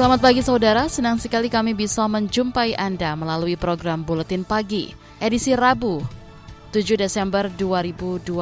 [0.00, 6.00] Selamat pagi saudara, senang sekali kami bisa menjumpai Anda melalui program Buletin Pagi, edisi Rabu,
[6.72, 8.32] 7 Desember 2022.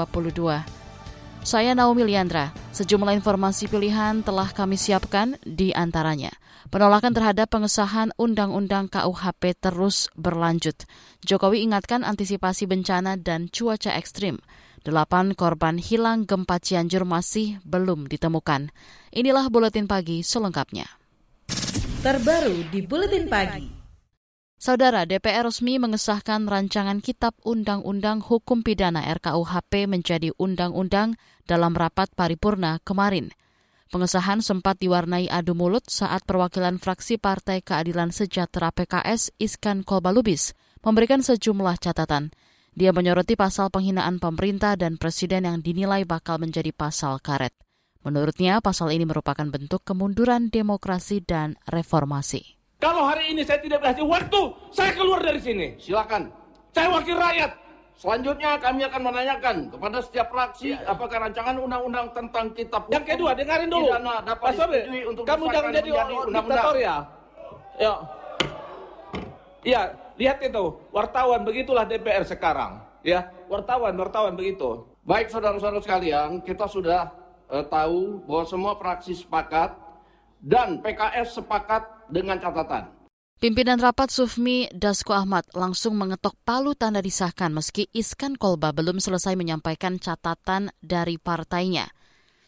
[1.43, 6.31] Saya Naomi Liandra, sejumlah informasi pilihan telah kami siapkan di antaranya.
[6.71, 10.87] Penolakan terhadap pengesahan Undang-Undang KUHP terus berlanjut.
[11.27, 14.39] Jokowi ingatkan antisipasi bencana dan cuaca ekstrim.
[14.87, 18.71] Delapan korban hilang gempa Cianjur masih belum ditemukan.
[19.11, 20.98] Inilah Buletin Pagi selengkapnya
[21.99, 23.67] terbaru di Buletin Pagi.
[24.55, 32.79] Saudara, DPR resmi mengesahkan rancangan Kitab Undang-Undang Hukum Pidana RKUHP menjadi undang-undang dalam rapat paripurna
[32.87, 33.35] kemarin.
[33.91, 40.55] Pengesahan sempat diwarnai adu mulut saat perwakilan fraksi Partai Keadilan Sejahtera PKS Iskan Kolbalubis
[40.87, 42.31] memberikan sejumlah catatan.
[42.79, 47.51] Dia menyoroti pasal penghinaan pemerintah dan presiden yang dinilai bakal menjadi pasal karet.
[48.07, 52.55] Menurutnya, pasal ini merupakan bentuk kemunduran demokrasi dan reformasi.
[52.79, 55.75] Kalau hari ini saya tidak berhasil waktu, saya keluar dari sini.
[55.83, 56.31] Silakan.
[56.71, 57.51] Saya wakil rakyat.
[57.99, 60.95] Selanjutnya kami akan menanyakan kepada setiap fraksi ya, ya.
[60.95, 63.91] apakah rancangan undang-undang tentang kitab Yang kedua, dengarin dulu.
[64.23, 65.91] Pak Sobe, untuk kamu jangan jadi
[66.31, 66.97] diktator ya.
[67.83, 67.95] Ya.
[69.67, 69.83] Iya,
[70.15, 70.65] lihat itu.
[70.95, 72.79] Wartawan begitulah DPR sekarang.
[73.03, 74.87] Ya, wartawan, wartawan begitu.
[75.03, 77.11] Baik saudara-saudara sekalian, kita sudah
[77.51, 79.75] eh, tahu bahwa semua fraksi sepakat
[80.39, 82.95] dan PKS sepakat dengan catatan.
[83.39, 89.39] Pimpinan rapat Sufmi Dasko Ahmad langsung mengetok palu tanda disahkan meski Iskan Kolba belum selesai
[89.39, 91.87] menyampaikan catatan dari partainya.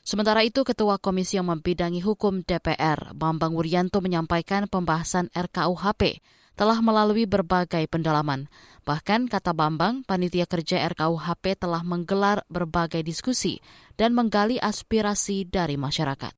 [0.03, 6.19] Sementara itu, Ketua Komisi yang membidangi hukum DPR, Bambang Wuryanto menyampaikan pembahasan RKUHP
[6.61, 8.53] telah melalui berbagai pendalaman.
[8.85, 13.65] Bahkan, kata Bambang, panitia kerja RKUHP telah menggelar berbagai diskusi
[13.97, 16.37] dan menggali aspirasi dari masyarakat.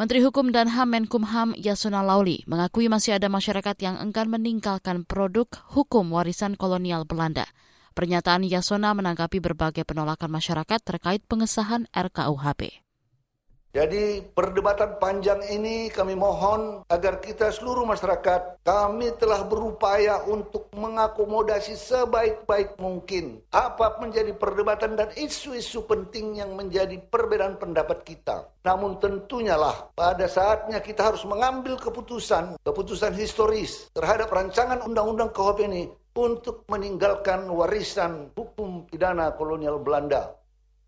[0.00, 5.44] Menteri Hukum dan HAM Menkumham Yasona Lauli mengakui masih ada masyarakat yang enggan meninggalkan produk
[5.68, 7.44] hukum warisan kolonial Belanda.
[7.92, 12.80] Pernyataan Yasona menanggapi berbagai penolakan masyarakat terkait pengesahan RKUHP.
[13.72, 21.80] Jadi perdebatan panjang ini kami mohon agar kita seluruh masyarakat kami telah berupaya untuk mengakomodasi
[21.80, 28.44] sebaik-baik mungkin apa menjadi perdebatan dan isu-isu penting yang menjadi perbedaan pendapat kita.
[28.60, 35.64] Namun tentunya lah pada saatnya kita harus mengambil keputusan, keputusan historis terhadap rancangan undang-undang KUHP
[35.64, 40.41] ini untuk meninggalkan warisan hukum pidana kolonial Belanda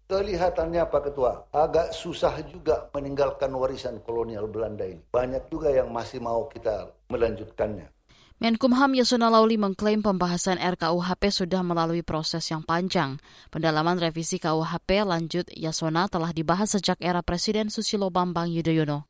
[0.04, 5.00] Kelihatannya Pak Ketua, agak susah juga meninggalkan warisan kolonial Belanda ini.
[5.00, 7.88] Banyak juga yang masih mau kita melanjutkannya.
[8.36, 13.16] Menkumham Yasona Lauli mengklaim pembahasan RKUHP sudah melalui proses yang panjang.
[13.48, 19.08] Pendalaman revisi KUHP lanjut Yasona telah dibahas sejak era Presiden Susilo Bambang Yudhoyono.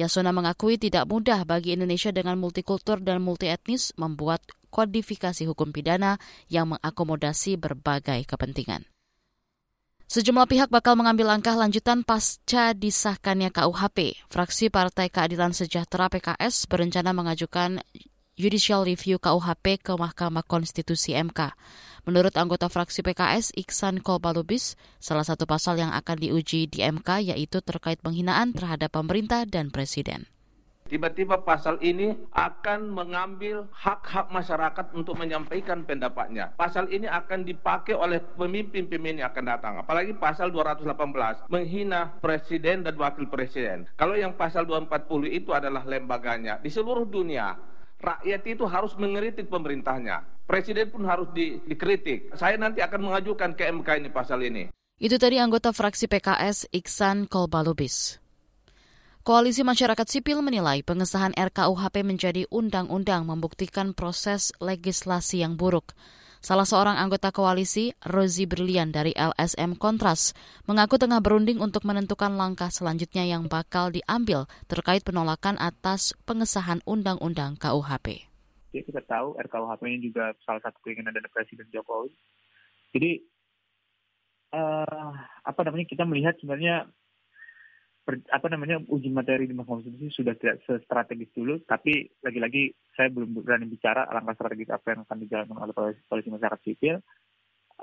[0.00, 4.40] Yasona mengakui tidak mudah bagi Indonesia dengan multikultur dan multietnis membuat
[4.72, 6.16] kodifikasi hukum pidana
[6.48, 8.91] yang mengakomodasi berbagai kepentingan.
[10.12, 14.20] Sejumlah pihak bakal mengambil langkah lanjutan pasca disahkannya KUHP.
[14.28, 17.80] Fraksi Partai Keadilan Sejahtera PKS berencana mengajukan
[18.36, 21.56] judicial review KUHP ke Mahkamah Konstitusi MK.
[22.04, 27.64] Menurut anggota fraksi PKS Iksan Kolbalubis, salah satu pasal yang akan diuji di MK yaitu
[27.64, 30.28] terkait penghinaan terhadap pemerintah dan presiden
[30.92, 36.52] tiba-tiba pasal ini akan mengambil hak-hak masyarakat untuk menyampaikan pendapatnya.
[36.52, 39.74] Pasal ini akan dipakai oleh pemimpin-pemimpin yang akan datang.
[39.80, 43.88] Apalagi pasal 218 menghina presiden dan wakil presiden.
[43.96, 46.60] Kalau yang pasal 240 itu adalah lembaganya.
[46.60, 47.56] Di seluruh dunia
[47.96, 50.28] rakyat itu harus mengeritik pemerintahnya.
[50.44, 52.36] Presiden pun harus di, dikritik.
[52.36, 54.68] Saya nanti akan mengajukan ke MK ini pasal ini.
[55.00, 58.21] Itu tadi anggota fraksi PKS Iksan Kolbalubis.
[59.22, 65.94] Koalisi Masyarakat Sipil menilai pengesahan RKUHP menjadi undang-undang membuktikan proses legislasi yang buruk.
[66.42, 70.34] Salah seorang anggota koalisi, Rozi Brilian dari LSM Kontras,
[70.66, 77.62] mengaku tengah berunding untuk menentukan langkah selanjutnya yang bakal diambil terkait penolakan atas pengesahan Undang-Undang
[77.62, 78.26] KUHP.
[78.74, 82.10] Jadi kita tahu RKUHP ini juga salah satu keinginan dari Presiden Jokowi.
[82.90, 83.22] Jadi
[84.50, 85.14] uh,
[85.46, 86.90] apa namanya kita melihat sebenarnya
[88.02, 93.08] per, apa namanya uji materi di Mahkamah Konstitusi sudah tidak strategis dulu, tapi lagi-lagi saya
[93.08, 96.98] belum berani bicara langkah strategis apa yang akan dijalankan oleh polisi masyarakat sipil.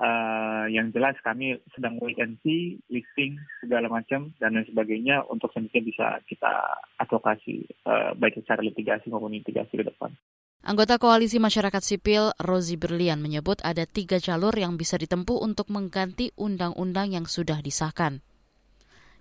[0.00, 5.52] Uh, yang jelas kami sedang wait and see, listing segala macam dan lain sebagainya untuk
[5.52, 6.48] sedikit bisa kita
[6.96, 10.08] advokasi uh, baik secara litigasi maupun litigasi ke depan.
[10.64, 16.32] Anggota Koalisi Masyarakat Sipil Rozi Berlian menyebut ada tiga jalur yang bisa ditempuh untuk mengganti
[16.32, 18.24] undang-undang yang sudah disahkan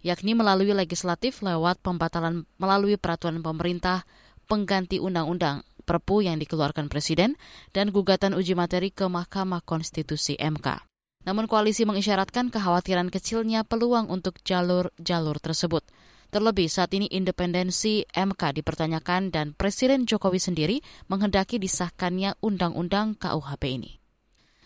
[0.06, 4.08] yakni melalui legislatif lewat pembatalan melalui peraturan pemerintah
[4.50, 7.34] pengganti undang-undang Perpu yang dikeluarkan Presiden
[7.74, 10.86] dan gugatan uji materi ke Mahkamah Konstitusi MK.
[11.26, 15.82] Namun koalisi mengisyaratkan kekhawatiran kecilnya peluang untuk jalur-jalur tersebut.
[16.30, 20.78] Terlebih saat ini independensi MK dipertanyakan dan Presiden Jokowi sendiri
[21.10, 23.99] menghendaki disahkannya Undang-Undang KUHP ini.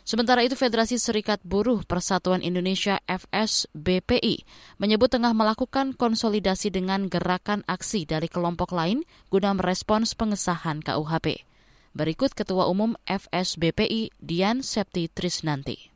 [0.04, 4.44] Sementara itu Federasi Serikat Buruh Persatuan Indonesia FSBPI
[4.76, 11.48] menyebut tengah melakukan konsolidasi dengan gerakan aksi dari kelompok lain guna merespons pengesahan KUHP.
[11.96, 15.93] Berikut Ketua Umum FSBPI Dian Septi Trisnanti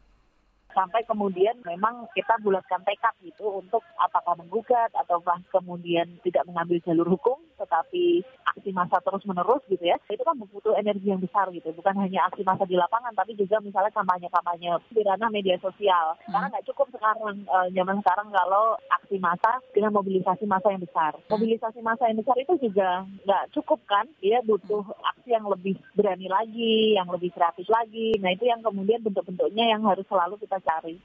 [0.77, 5.17] sampai kemudian memang kita bulatkan tekad gitu untuk apakah menggugat atau
[5.49, 8.21] kemudian tidak mengambil jalur hukum tetapi
[8.53, 9.97] aksi massa terus menerus gitu ya.
[10.05, 13.57] Itu kan butuh energi yang besar gitu bukan hanya aksi massa di lapangan tapi juga
[13.57, 16.13] misalnya kampanye-kampanye di ranah media sosial.
[16.29, 16.37] Hmm.
[16.37, 21.17] karena nggak cukup sekarang uh, zaman sekarang kalau aksi massa dengan mobilisasi massa yang besar.
[21.17, 21.33] Hmm.
[21.33, 24.05] mobilisasi massa yang besar itu juga nggak cukup kan?
[24.21, 24.85] Dia butuh
[25.17, 28.13] aksi yang lebih berani lagi yang lebih kreatif lagi.
[28.21, 30.99] Nah itu yang kemudian bentuk-bentuknya yang harus selalu kita cari.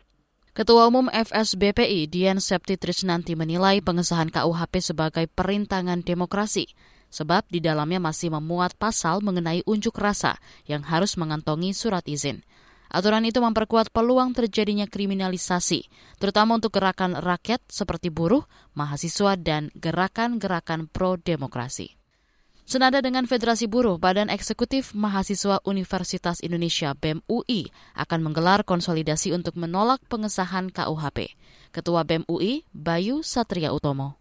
[0.53, 6.69] Ketua Umum FSBPI Dian Septi Trisnanti menilai pengesahan KUHP sebagai perintangan demokrasi,
[7.09, 10.37] sebab di dalamnya masih memuat pasal mengenai unjuk rasa
[10.69, 12.45] yang harus mengantongi surat izin.
[12.93, 15.89] Aturan itu memperkuat peluang terjadinya kriminalisasi,
[16.21, 18.45] terutama untuk gerakan rakyat seperti buruh,
[18.77, 21.97] mahasiswa, dan gerakan-gerakan pro-demokrasi.
[22.63, 29.59] Senada dengan Federasi Buruh, Badan Eksekutif Mahasiswa Universitas Indonesia BEM UI akan menggelar konsolidasi untuk
[29.59, 31.35] menolak pengesahan KUHP.
[31.75, 34.15] Ketua BEM UI, Bayu Satria Utomo.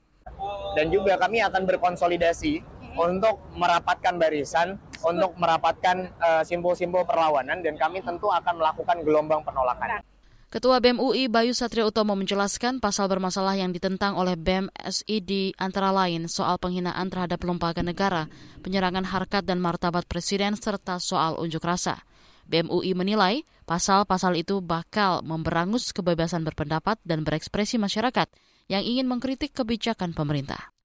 [0.74, 2.66] Dan juga kami akan berkonsolidasi
[2.98, 9.46] untuk merapatkan barisan, untuk merapatkan eh, simbol-simbol uh, perlawanan, dan kami tentu akan melakukan gelombang
[9.46, 10.02] penolakan.
[10.52, 15.96] Ketua BEM UI Bayu Satria Utomo menjelaskan pasal bermasalah yang ditentang oleh BEM SID antara
[15.96, 18.28] lain soal penghinaan terhadap lembaga negara,
[18.60, 22.04] penyerangan harkat dan martabat presiden, serta soal unjuk rasa.
[22.52, 28.28] BEM UI menilai pasal-pasal itu bakal memberangus kebebasan berpendapat dan berekspresi masyarakat
[28.68, 30.76] yang ingin mengkritik kebijakan pemerintah.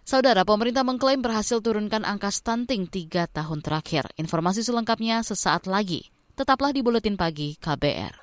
[0.00, 4.08] Saudara, pemerintah mengklaim berhasil turunkan angka stunting tiga tahun terakhir.
[4.16, 6.08] Informasi selengkapnya sesaat lagi.
[6.32, 8.22] Tetaplah di Buletin Pagi KBR.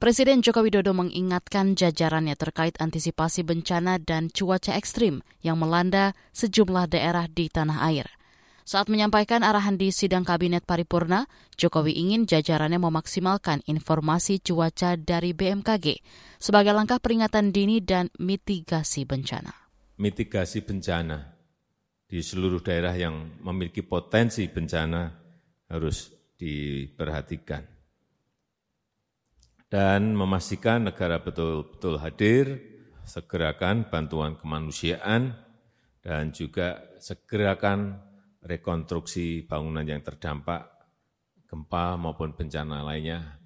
[0.00, 7.28] Presiden Joko Widodo mengingatkan jajarannya terkait antisipasi bencana dan cuaca ekstrim yang melanda sejumlah daerah
[7.28, 8.08] di tanah air.
[8.64, 11.28] Saat menyampaikan arahan di sidang kabinet paripurna,
[11.60, 16.00] Jokowi ingin jajarannya memaksimalkan informasi cuaca dari BMKG
[16.40, 19.52] sebagai langkah peringatan dini dan mitigasi bencana.
[20.00, 21.28] Mitigasi bencana
[22.08, 25.12] di seluruh daerah yang memiliki potensi bencana
[25.68, 26.08] harus
[26.40, 27.79] diperhatikan
[29.70, 32.58] dan memastikan negara betul-betul hadir,
[33.06, 35.38] segerakan bantuan kemanusiaan,
[36.02, 38.02] dan juga segerakan
[38.42, 40.66] rekonstruksi bangunan yang terdampak
[41.46, 43.38] gempa maupun bencana lainnya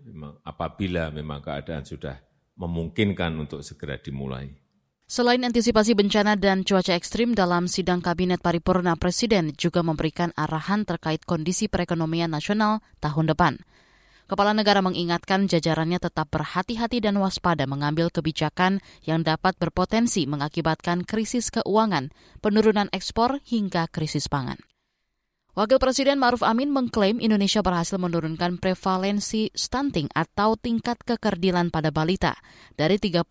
[0.45, 2.17] apabila memang keadaan sudah
[2.57, 4.49] memungkinkan untuk segera dimulai.
[5.05, 11.21] Selain antisipasi bencana dan cuaca ekstrim dalam sidang kabinet paripurna Presiden juga memberikan arahan terkait
[11.29, 13.61] kondisi perekonomian nasional tahun depan.
[14.25, 21.53] Kepala negara mengingatkan jajarannya tetap berhati-hati dan waspada mengambil kebijakan yang dapat berpotensi mengakibatkan krisis
[21.53, 22.09] keuangan,
[22.41, 24.57] penurunan ekspor hingga krisis pangan.
[25.55, 32.35] Wakil Presiden Maruf Amin mengklaim Indonesia berhasil menurunkan prevalensi stunting atau tingkat kekerdilan pada balita
[32.75, 33.23] dari 30,8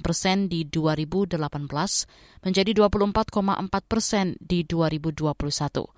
[0.00, 1.36] persen di 2018
[2.40, 5.95] menjadi 24,4 persen di 2021.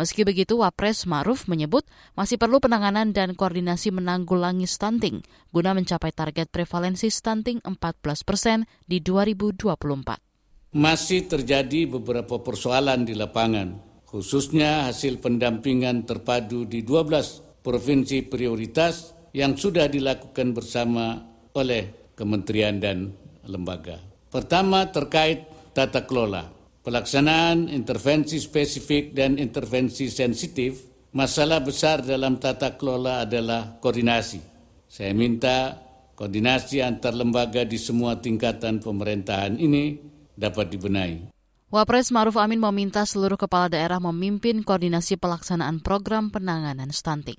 [0.00, 1.84] Meski begitu, Wapres Maruf menyebut
[2.16, 5.20] masih perlu penanganan dan koordinasi menanggulangi stunting
[5.52, 10.72] guna mencapai target prevalensi stunting 14 persen di 2024.
[10.72, 13.76] Masih terjadi beberapa persoalan di lapangan,
[14.08, 21.20] khususnya hasil pendampingan terpadu di 12 provinsi prioritas yang sudah dilakukan bersama
[21.52, 23.12] oleh kementerian dan
[23.44, 24.00] lembaga.
[24.32, 25.44] Pertama terkait
[25.76, 26.59] tata kelola.
[26.80, 30.80] Pelaksanaan intervensi spesifik dan intervensi sensitif,
[31.12, 34.40] masalah besar dalam tata kelola adalah koordinasi.
[34.88, 35.76] Saya minta
[36.16, 40.00] koordinasi antar lembaga di semua tingkatan pemerintahan ini
[40.32, 41.36] dapat dibenahi.
[41.68, 47.38] Wapres Maruf Amin meminta seluruh kepala daerah memimpin koordinasi pelaksanaan program penanganan stunting.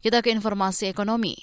[0.00, 1.36] Kita ke informasi ekonomi.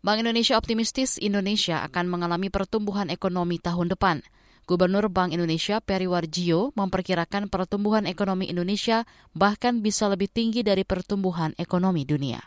[0.00, 4.24] Bank Indonesia optimistis Indonesia akan mengalami pertumbuhan ekonomi tahun depan.
[4.66, 11.54] Gubernur Bank Indonesia Peri Warjio memperkirakan pertumbuhan ekonomi Indonesia bahkan bisa lebih tinggi dari pertumbuhan
[11.54, 12.42] ekonomi dunia.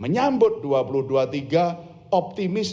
[0.00, 2.72] Menyambut 2023 optimis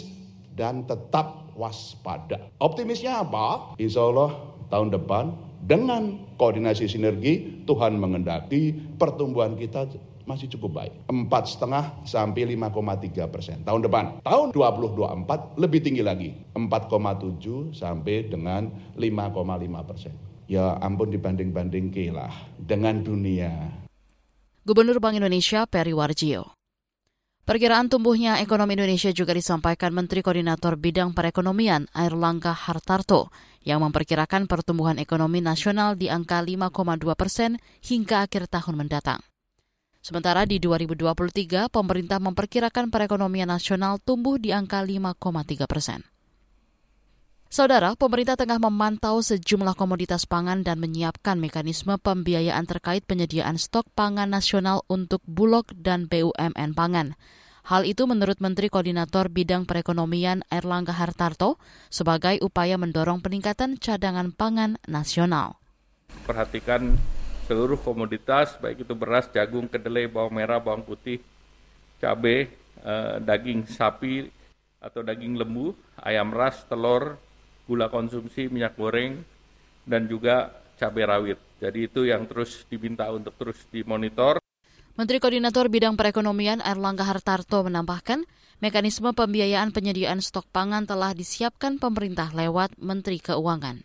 [0.56, 2.48] dan tetap waspada.
[2.56, 3.76] Optimisnya apa?
[3.76, 4.32] Insya Allah
[4.72, 5.24] tahun depan
[5.60, 9.92] dengan koordinasi sinergi Tuhan mengendaki pertumbuhan kita
[10.26, 10.92] masih cukup baik.
[11.06, 14.04] Empat setengah sampai 5,3 persen tahun depan.
[14.26, 16.30] Tahun 2024 lebih tinggi lagi.
[16.52, 18.68] 4,7 sampai dengan
[18.98, 20.14] 5,5 persen.
[20.50, 23.50] Ya ampun dibanding-banding lah dengan dunia.
[24.66, 26.54] Gubernur Bank Indonesia Peri Warjio.
[27.46, 33.30] Perkiraan tumbuhnya ekonomi Indonesia juga disampaikan Menteri Koordinator Bidang Perekonomian Airlangga Hartarto
[33.62, 39.22] yang memperkirakan pertumbuhan ekonomi nasional di angka 5,2 persen hingga akhir tahun mendatang.
[40.06, 46.06] Sementara di 2023, pemerintah memperkirakan perekonomian nasional tumbuh di angka 5,3 persen.
[47.50, 54.30] Saudara, pemerintah tengah memantau sejumlah komoditas pangan dan menyiapkan mekanisme pembiayaan terkait penyediaan stok pangan
[54.30, 57.18] nasional untuk Bulog dan BUMN pangan.
[57.66, 61.58] Hal itu menurut Menteri Koordinator Bidang Perekonomian Erlangga Hartarto
[61.90, 65.58] sebagai upaya mendorong peningkatan cadangan pangan nasional.
[66.30, 66.94] Perhatikan
[67.46, 71.22] seluruh komoditas, baik itu beras, jagung, kedelai, bawang merah, bawang putih,
[72.02, 72.50] cabai,
[72.82, 74.26] eh, daging sapi
[74.82, 75.72] atau daging lembu,
[76.02, 77.16] ayam ras, telur,
[77.64, 79.22] gula konsumsi, minyak goreng,
[79.86, 81.38] dan juga cabai rawit.
[81.62, 84.42] Jadi itu yang terus diminta untuk terus dimonitor.
[84.96, 88.24] Menteri Koordinator Bidang Perekonomian Erlangga Hartarto menambahkan,
[88.64, 93.84] mekanisme pembiayaan penyediaan stok pangan telah disiapkan pemerintah lewat Menteri Keuangan.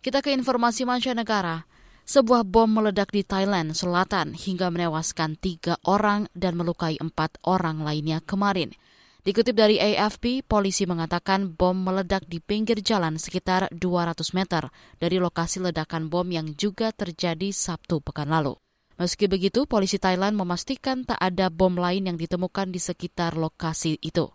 [0.00, 1.64] Kita ke informasi mancanegara.
[2.04, 8.20] Sebuah bom meledak di Thailand Selatan hingga menewaskan tiga orang dan melukai empat orang lainnya
[8.20, 8.76] kemarin.
[9.24, 14.68] Dikutip dari AFP, polisi mengatakan bom meledak di pinggir jalan sekitar 200 meter
[15.00, 18.52] dari lokasi ledakan bom yang juga terjadi Sabtu pekan lalu.
[19.00, 24.28] Meski begitu, polisi Thailand memastikan tak ada bom lain yang ditemukan di sekitar lokasi itu.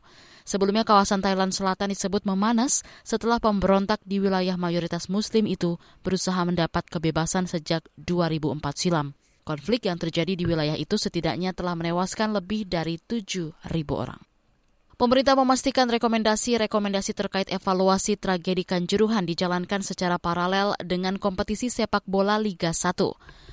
[0.50, 6.90] Sebelumnya kawasan Thailand Selatan disebut memanas setelah pemberontak di wilayah mayoritas muslim itu berusaha mendapat
[6.90, 9.14] kebebasan sejak 2004 silam.
[9.46, 13.62] Konflik yang terjadi di wilayah itu setidaknya telah menewaskan lebih dari 7.000
[13.94, 14.18] orang.
[14.98, 22.74] Pemerintah memastikan rekomendasi-rekomendasi terkait evaluasi tragedi Kanjuruhan dijalankan secara paralel dengan kompetisi sepak bola Liga
[22.74, 22.98] 1.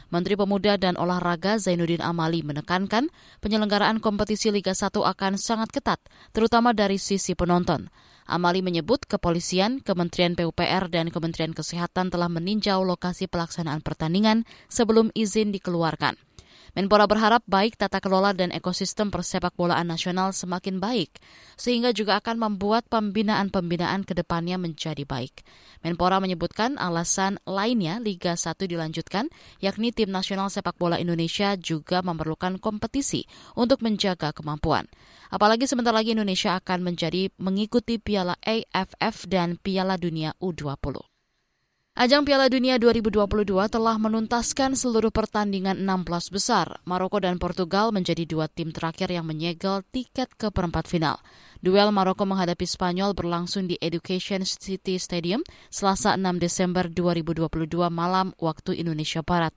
[0.06, 3.10] Menteri Pemuda dan Olahraga Zainuddin Amali menekankan
[3.42, 5.98] penyelenggaraan kompetisi Liga 1 akan sangat ketat,
[6.30, 7.90] terutama dari sisi penonton.
[8.26, 15.54] Amali menyebut kepolisian, Kementerian PUPR, dan Kementerian Kesehatan telah meninjau lokasi pelaksanaan pertandingan sebelum izin
[15.54, 16.25] dikeluarkan.
[16.76, 21.09] Menpora berharap baik tata kelola dan ekosistem persepak bolaan nasional semakin baik,
[21.56, 25.40] sehingga juga akan membuat pembinaan-pembinaan ke depannya menjadi baik.
[25.80, 29.33] Menpora menyebutkan alasan lainnya Liga 1 dilanjutkan,
[29.64, 33.25] yakni tim nasional sepak bola Indonesia juga memerlukan kompetisi
[33.56, 34.85] untuk menjaga kemampuan.
[35.33, 41.15] Apalagi sebentar lagi Indonesia akan menjadi mengikuti Piala AFF dan Piala Dunia U20.
[41.96, 46.76] Ajang Piala Dunia 2022 telah menuntaskan seluruh pertandingan 16 besar.
[46.84, 51.16] Maroko dan Portugal menjadi dua tim terakhir yang menyegel tiket ke perempat final.
[51.64, 55.40] Duel Maroko menghadapi Spanyol berlangsung di Education City Stadium
[55.72, 59.56] Selasa 6 Desember 2022 malam waktu Indonesia Barat.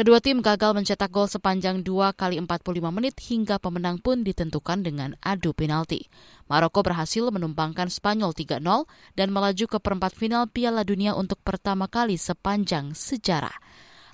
[0.00, 5.12] Kedua tim gagal mencetak gol sepanjang 2 kali 45 menit hingga pemenang pun ditentukan dengan
[5.20, 6.08] adu penalti.
[6.48, 8.64] Maroko berhasil menumbangkan Spanyol 3-0
[9.12, 13.52] dan melaju ke perempat final Piala Dunia untuk pertama kali sepanjang sejarah.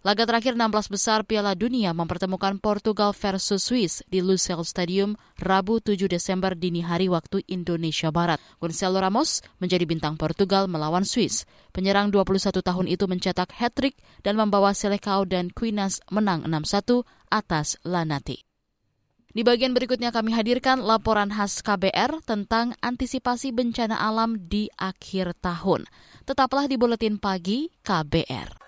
[0.06, 6.06] Laga terakhir 16 besar Piala Dunia mempertemukan Portugal versus Swiss di Lusail Stadium Rabu 7
[6.06, 8.38] Desember dini hari waktu Indonesia Barat.
[8.62, 11.42] Gonzalo Ramos menjadi bintang Portugal melawan Swiss.
[11.74, 18.46] Penyerang 21 tahun itu mencetak hat-trick dan membawa Selecao dan Quinas menang 6-1 atas Lanati.
[19.34, 25.82] Di bagian berikutnya kami hadirkan laporan khas KBR tentang antisipasi bencana alam di akhir tahun.
[26.22, 28.62] Tetaplah di Buletin Pagi KBR.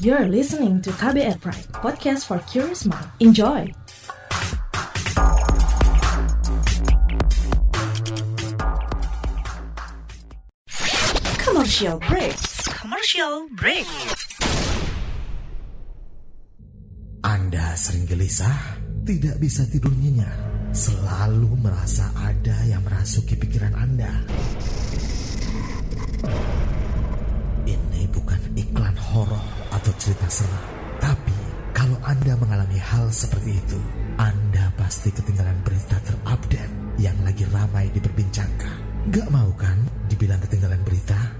[0.00, 3.04] You're listening to KBR Pride, podcast for curious mind.
[3.20, 3.68] Enjoy!
[11.36, 12.32] Commercial break.
[12.80, 13.84] Commercial break.
[17.20, 20.32] Anda sering gelisah, tidak bisa tidur nyenyak,
[20.72, 24.16] selalu merasa ada yang merasuki pikiran Anda.
[28.10, 30.66] Bukan iklan horor atau cerita seram,
[30.98, 31.34] tapi
[31.70, 33.78] kalau Anda mengalami hal seperti itu,
[34.18, 38.76] Anda pasti ketinggalan berita terupdate yang lagi ramai diperbincangkan.
[39.14, 39.78] Gak mau kan
[40.10, 41.39] dibilang ketinggalan berita?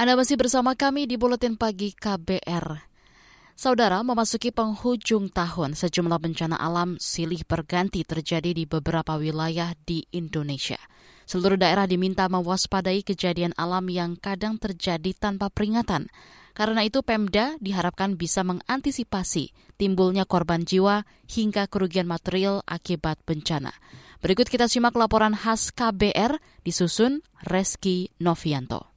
[0.00, 2.88] Anda masih bersama kami di Buletin Pagi KBR.
[3.52, 10.80] Saudara, memasuki penghujung tahun, sejumlah bencana alam silih berganti terjadi di beberapa wilayah di Indonesia.
[11.28, 16.08] Seluruh daerah diminta mewaspadai kejadian alam yang kadang terjadi tanpa peringatan.
[16.56, 23.76] Karena itu Pemda diharapkan bisa mengantisipasi timbulnya korban jiwa hingga kerugian material akibat bencana.
[24.24, 28.89] Berikut kita simak laporan khas KBR disusun Reski Novianto.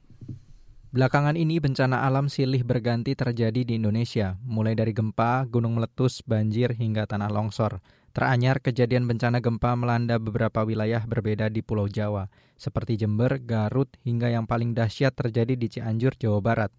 [0.94, 6.70] Belakangan ini bencana alam silih berganti terjadi di Indonesia, mulai dari gempa, gunung meletus, banjir,
[6.70, 7.82] hingga tanah longsor.
[8.14, 14.30] Teranyar kejadian bencana gempa melanda beberapa wilayah berbeda di Pulau Jawa, seperti Jember, Garut, hingga
[14.30, 16.70] yang paling dahsyat terjadi di Cianjur, Jawa Barat.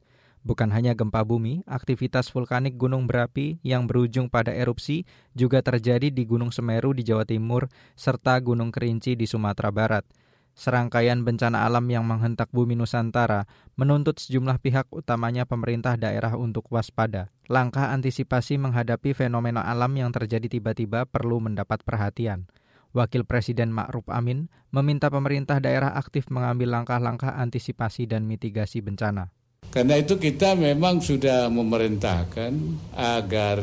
[0.47, 5.03] Bukan hanya gempa bumi, aktivitas vulkanik gunung berapi yang berujung pada erupsi
[5.35, 7.67] juga terjadi di Gunung Semeru di Jawa Timur
[7.99, 10.07] serta Gunung Kerinci di Sumatera Barat
[10.55, 13.43] serangkaian bencana alam yang menghentak bumi Nusantara
[13.75, 17.29] menuntut sejumlah pihak utamanya pemerintah daerah untuk waspada.
[17.51, 22.47] Langkah antisipasi menghadapi fenomena alam yang terjadi tiba-tiba perlu mendapat perhatian.
[22.95, 29.35] Wakil Presiden Ma'ruf Amin meminta pemerintah daerah aktif mengambil langkah-langkah antisipasi dan mitigasi bencana.
[29.67, 32.51] Karena itu kita memang sudah memerintahkan
[32.95, 33.59] agar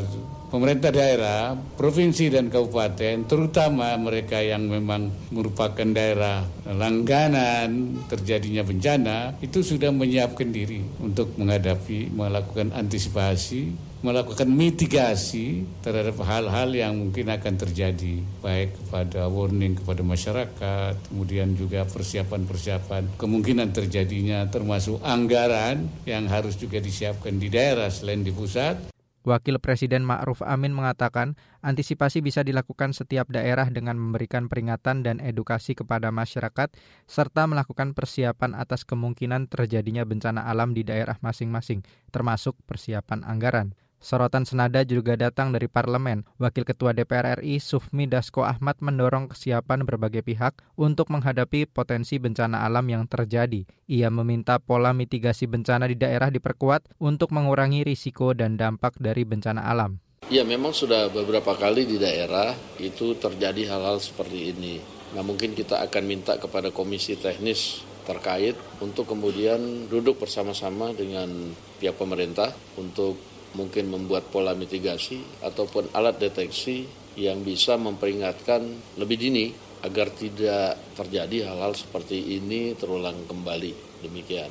[0.53, 9.65] pemerintah daerah, provinsi dan kabupaten, terutama mereka yang memang merupakan daerah langganan terjadinya bencana, itu
[9.65, 13.73] sudah menyiapkan diri untuk menghadapi, melakukan antisipasi,
[14.05, 21.89] melakukan mitigasi terhadap hal-hal yang mungkin akan terjadi, baik kepada warning kepada masyarakat, kemudian juga
[21.89, 28.92] persiapan-persiapan kemungkinan terjadinya termasuk anggaran yang harus juga disiapkan di daerah selain di pusat
[29.23, 35.79] Wakil Presiden Ma'ruf Amin mengatakan, antisipasi bisa dilakukan setiap daerah dengan memberikan peringatan dan edukasi
[35.79, 36.75] kepada masyarakat,
[37.07, 43.79] serta melakukan persiapan atas kemungkinan terjadinya bencana alam di daerah masing-masing, termasuk persiapan anggaran.
[44.03, 46.27] Sorotan senada juga datang dari parlemen.
[46.43, 52.67] Wakil Ketua DPR RI Sufmi Dasko Ahmad mendorong kesiapan berbagai pihak untuk menghadapi potensi bencana
[52.67, 53.63] alam yang terjadi.
[53.87, 59.71] Ia meminta pola mitigasi bencana di daerah diperkuat untuk mengurangi risiko dan dampak dari bencana
[59.71, 60.03] alam.
[60.27, 64.83] Ya memang sudah beberapa kali di daerah itu terjadi hal-hal seperti ini.
[65.15, 71.95] Nah mungkin kita akan minta kepada komisi teknis terkait untuk kemudian duduk bersama-sama dengan pihak
[71.95, 78.65] pemerintah untuk mungkin membuat pola mitigasi ataupun alat deteksi yang bisa memperingatkan
[78.97, 79.47] lebih dini
[79.83, 84.05] agar tidak terjadi hal-hal seperti ini terulang kembali.
[84.07, 84.51] Demikian.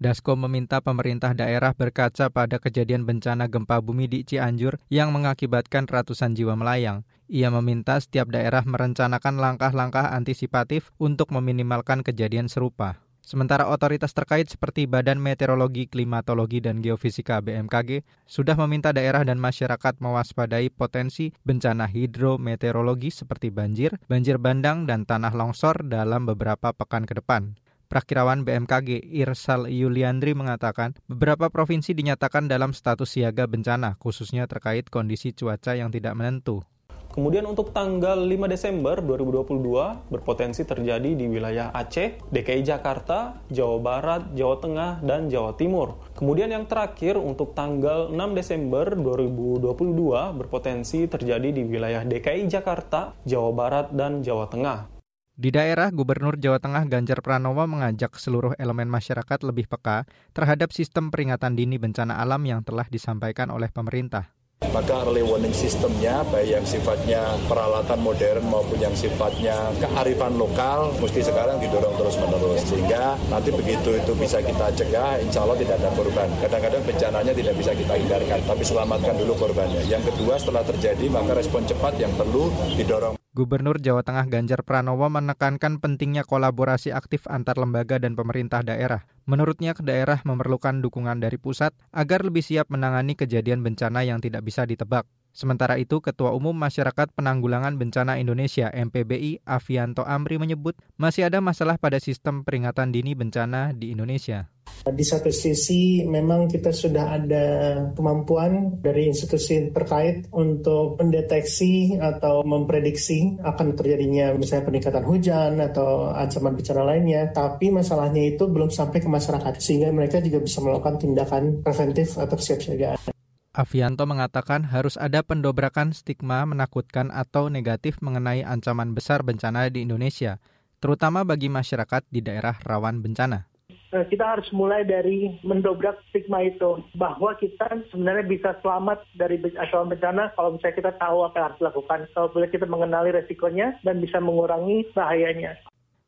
[0.00, 6.32] Dasko meminta pemerintah daerah berkaca pada kejadian bencana gempa bumi di Cianjur yang mengakibatkan ratusan
[6.32, 7.04] jiwa melayang.
[7.28, 12.98] Ia meminta setiap daerah merencanakan langkah-langkah antisipatif untuk meminimalkan kejadian serupa.
[13.30, 20.02] Sementara otoritas terkait seperti Badan Meteorologi, Klimatologi, dan Geofisika BMKG sudah meminta daerah dan masyarakat
[20.02, 27.22] mewaspadai potensi bencana hidrometeorologi seperti banjir, banjir bandang, dan tanah longsor dalam beberapa pekan ke
[27.22, 27.54] depan.
[27.86, 35.30] Prakirawan BMKG Irsal Yuliandri mengatakan beberapa provinsi dinyatakan dalam status siaga bencana khususnya terkait kondisi
[35.30, 36.66] cuaca yang tidak menentu.
[37.10, 44.22] Kemudian untuk tanggal 5 Desember 2022 berpotensi terjadi di wilayah Aceh, DKI Jakarta, Jawa Barat,
[44.38, 45.98] Jawa Tengah, dan Jawa Timur.
[46.14, 53.50] Kemudian yang terakhir untuk tanggal 6 Desember 2022 berpotensi terjadi di wilayah DKI Jakarta, Jawa
[53.58, 55.00] Barat, dan Jawa Tengah.
[55.34, 61.10] Di daerah, Gubernur Jawa Tengah Ganjar Pranowo mengajak seluruh elemen masyarakat lebih peka terhadap sistem
[61.10, 64.30] peringatan dini bencana alam yang telah disampaikan oleh pemerintah.
[64.70, 71.26] Maka early warning sistemnya, baik yang sifatnya peralatan modern maupun yang sifatnya kearifan lokal, mesti
[71.26, 72.62] sekarang didorong terus-menerus.
[72.70, 76.28] Sehingga nanti begitu itu bisa kita cegah, insya Allah tidak ada korban.
[76.38, 79.82] Kadang-kadang bencananya tidak bisa kita hindarkan, tapi selamatkan dulu korbannya.
[79.90, 83.18] Yang kedua, setelah terjadi, maka respon cepat yang perlu didorong.
[83.30, 89.06] Gubernur Jawa Tengah Ganjar Pranowo menekankan pentingnya kolaborasi aktif antar lembaga dan pemerintah daerah.
[89.22, 94.66] Menurutnya, daerah memerlukan dukungan dari pusat agar lebih siap menangani kejadian bencana yang tidak bisa
[94.66, 95.06] ditebak.
[95.30, 101.78] Sementara itu, Ketua Umum Masyarakat Penanggulangan Bencana Indonesia MPBI Avianto Amri menyebut masih ada masalah
[101.78, 104.50] pada sistem peringatan dini bencana di Indonesia.
[104.80, 107.46] Di satu sisi memang kita sudah ada
[107.92, 116.56] kemampuan dari institusi terkait untuk mendeteksi atau memprediksi akan terjadinya misalnya peningkatan hujan atau ancaman
[116.56, 117.28] bencana lainnya.
[117.28, 122.40] Tapi masalahnya itu belum sampai ke masyarakat sehingga mereka juga bisa melakukan tindakan preventif atau
[122.40, 123.19] kesiapsiagaan.
[123.60, 130.40] Avianto mengatakan harus ada pendobrakan stigma menakutkan atau negatif mengenai ancaman besar bencana di Indonesia,
[130.80, 133.44] terutama bagi masyarakat di daerah rawan bencana.
[133.92, 139.92] Eh, kita harus mulai dari mendobrak stigma itu bahwa kita sebenarnya bisa selamat dari ancaman
[139.92, 144.00] bencana kalau misalnya kita tahu apa yang harus dilakukan, kalau boleh kita mengenali resikonya dan
[144.00, 145.60] bisa mengurangi bahayanya.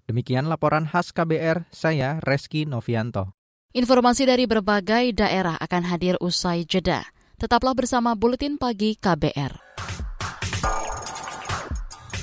[0.09, 3.37] Demikian laporan khas KBR, saya Reski Novianto.
[3.77, 7.12] Informasi dari berbagai daerah akan hadir usai jeda.
[7.43, 9.59] Tetaplah bersama Buletin Pagi KBR.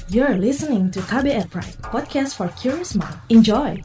[0.08, 3.20] You're listening to KBR Pride, podcast for curious mind.
[3.28, 3.84] Enjoy!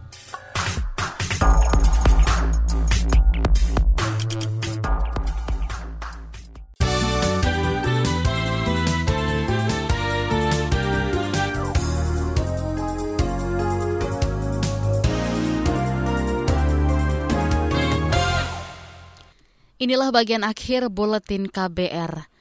[19.84, 22.32] Inilah bagian akhir buletin KBR.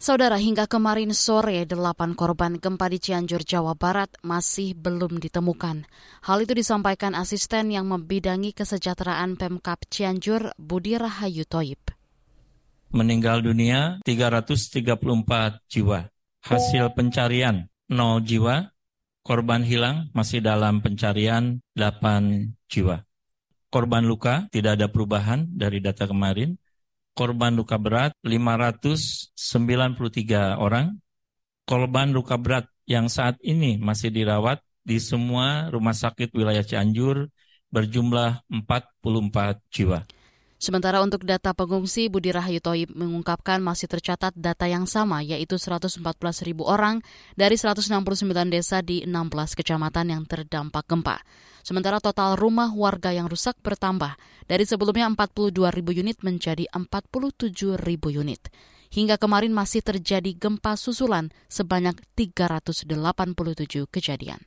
[0.00, 5.84] Saudara, hingga kemarin sore, delapan korban gempa di Cianjur, Jawa Barat masih belum ditemukan.
[6.24, 11.92] Hal itu disampaikan asisten yang membidangi kesejahteraan Pemkap Cianjur, Budi Rahayu Toib.
[12.88, 16.08] Meninggal dunia 334 jiwa.
[16.40, 18.72] Hasil pencarian 0 jiwa.
[19.20, 23.05] Korban hilang masih dalam pencarian 8 jiwa.
[23.76, 26.56] Korban luka tidak ada perubahan dari data kemarin.
[27.12, 30.96] Korban luka berat 593 orang.
[31.68, 37.28] Korban luka berat yang saat ini masih dirawat di semua rumah sakit wilayah Cianjur
[37.68, 40.08] berjumlah 44 jiwa.
[40.56, 46.00] Sementara untuk data pengungsi, Budi Rahayu Toib mengungkapkan masih tercatat data yang sama, yaitu 114
[46.48, 47.04] ribu orang
[47.36, 47.92] dari 169
[48.48, 51.20] desa di 16 kecamatan yang terdampak gempa.
[51.60, 54.16] Sementara total rumah warga yang rusak bertambah
[54.48, 58.48] dari sebelumnya 42 ribu unit menjadi 47 ribu unit.
[58.88, 62.88] Hingga kemarin masih terjadi gempa susulan sebanyak 387
[63.92, 64.40] kejadian.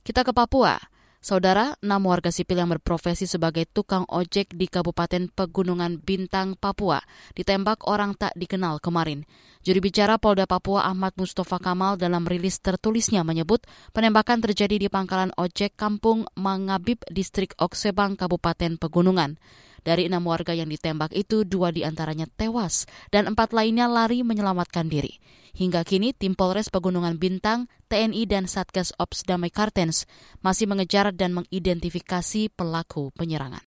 [0.00, 0.78] Kita ke Papua.
[1.24, 7.00] Saudara, enam warga sipil yang berprofesi sebagai tukang ojek di Kabupaten Pegunungan Bintang, Papua,
[7.32, 9.24] ditembak orang tak dikenal kemarin.
[9.64, 13.64] Juri bicara Polda Papua Ahmad Mustafa Kamal dalam rilis tertulisnya menyebut
[13.96, 19.40] penembakan terjadi di pangkalan ojek Kampung Mangabib, Distrik Oksebang, Kabupaten Pegunungan.
[19.80, 24.92] Dari enam warga yang ditembak itu, dua di antaranya tewas dan empat lainnya lari menyelamatkan
[24.92, 25.16] diri.
[25.54, 30.02] Hingga kini, tim Polres Pegunungan Bintang, TNI, dan Satgas Ops Damai Kartens
[30.42, 33.62] masih mengejar dan mengidentifikasi pelaku penyerangan.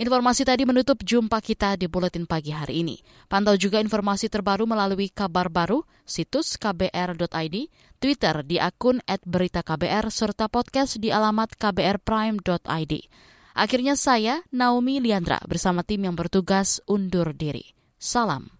[0.00, 3.00] Informasi tadi menutup jumpa kita di Buletin Pagi hari ini.
[3.28, 7.56] Pantau juga informasi terbaru melalui kabar baru, situs kbr.id,
[8.00, 12.94] Twitter di akun @beritaKBR, serta podcast di alamat kbrprime.id.
[13.56, 17.76] Akhirnya saya, Naomi Liandra, bersama tim yang bertugas undur diri.
[18.00, 18.59] Salam.